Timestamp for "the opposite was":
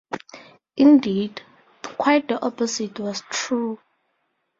2.27-3.21